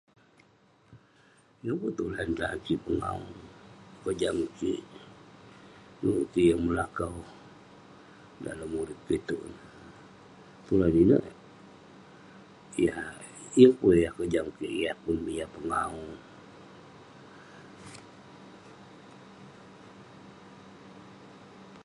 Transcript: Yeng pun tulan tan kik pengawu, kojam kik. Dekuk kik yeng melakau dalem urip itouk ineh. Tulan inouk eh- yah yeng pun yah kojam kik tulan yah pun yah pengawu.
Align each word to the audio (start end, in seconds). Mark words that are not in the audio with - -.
Yeng 1.63 1.77
pun 1.81 1.91
tulan 1.99 2.29
tan 2.39 2.57
kik 2.65 2.81
pengawu, 2.85 3.25
kojam 4.03 4.37
kik. 4.57 4.83
Dekuk 5.99 6.27
kik 6.33 6.45
yeng 6.49 6.61
melakau 6.67 7.15
dalem 8.43 8.71
urip 8.81 8.99
itouk 9.15 9.41
ineh. 9.49 9.67
Tulan 10.65 10.93
inouk 11.03 11.23
eh- 11.29 11.39
yah 12.83 13.09
yeng 13.59 13.73
pun 13.79 13.93
yah 14.03 14.13
kojam 14.19 14.45
kik 14.57 14.59
tulan 14.65 14.83
yah 14.85 14.95
pun 15.03 15.17
yah 15.37 15.49
pengawu. 15.55 16.05